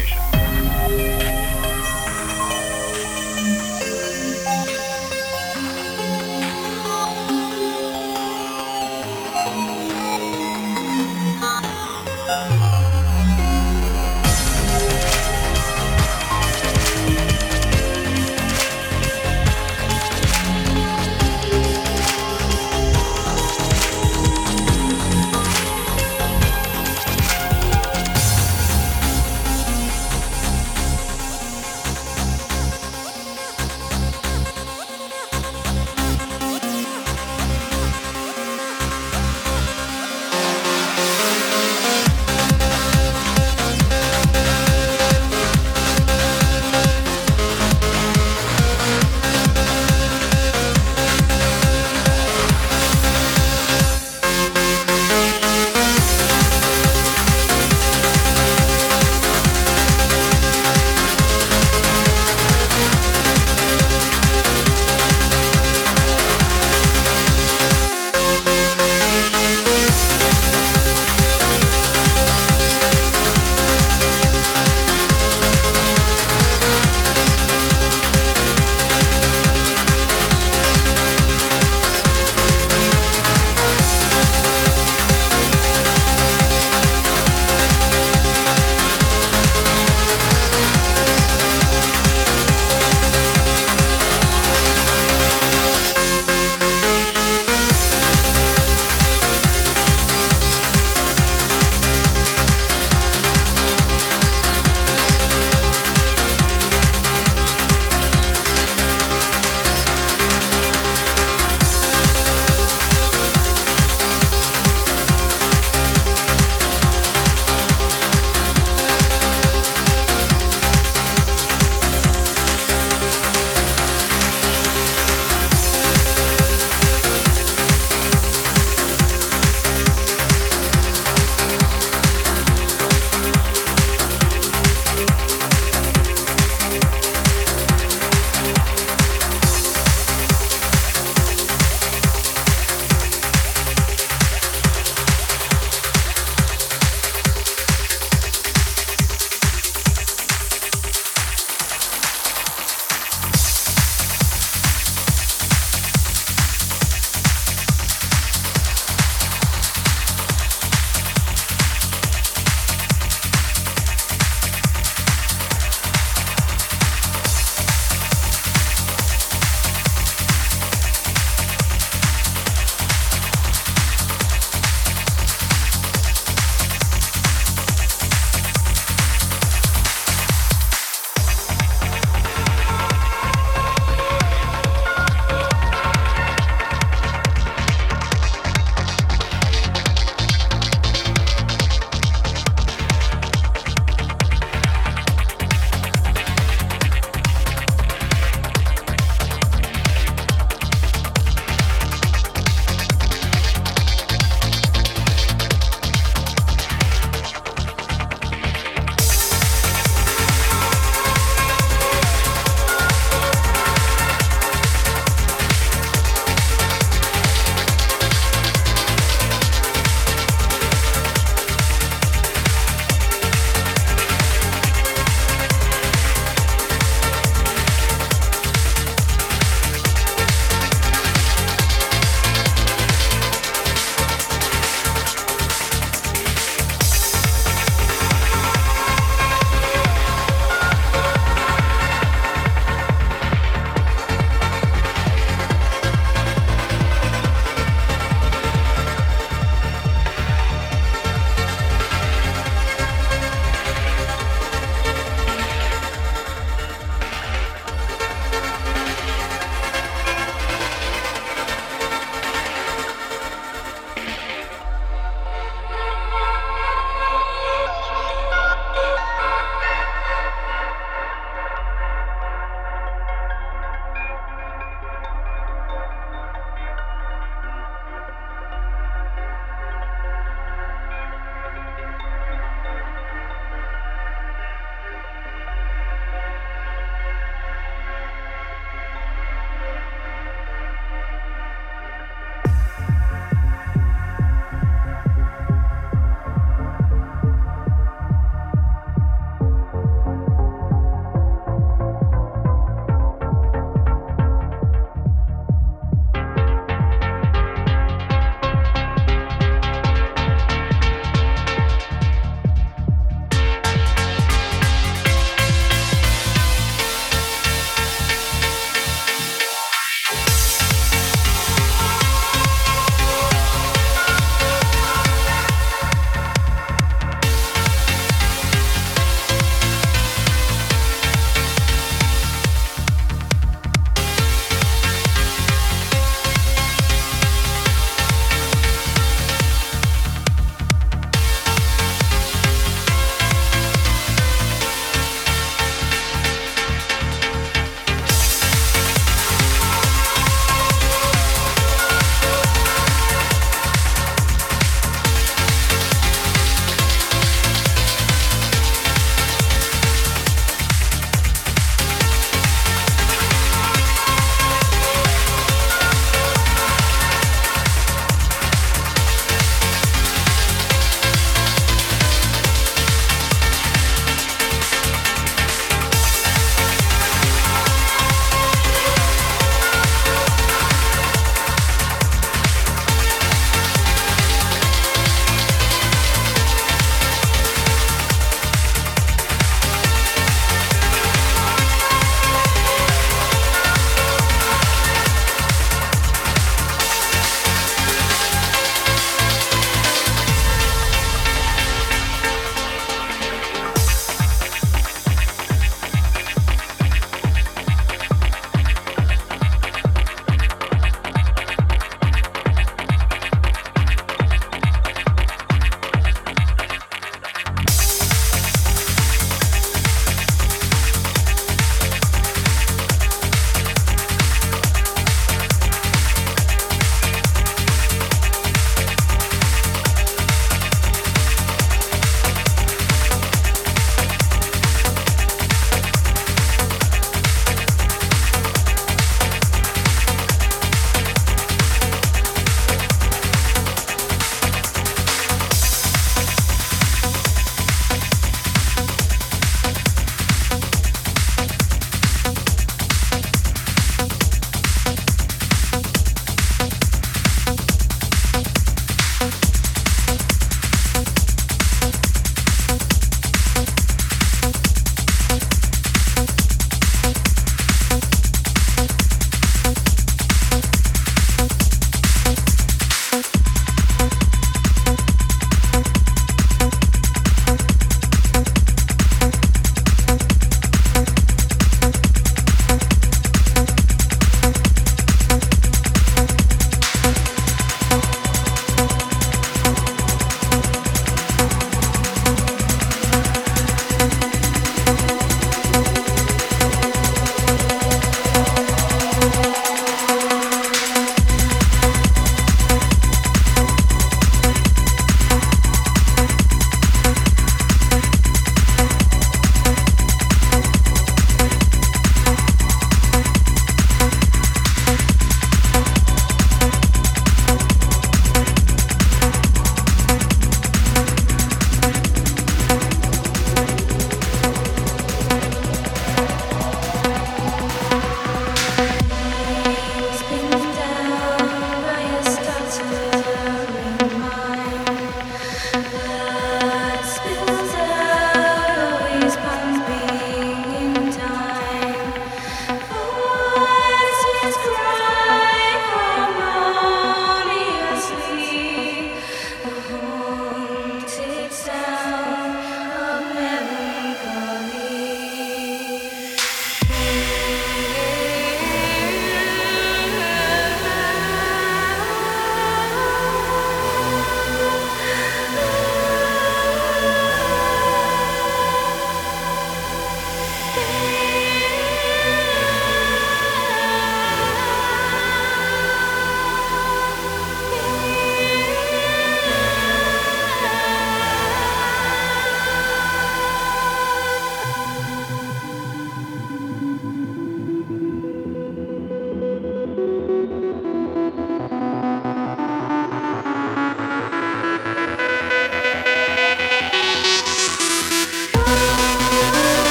information. 0.00 0.39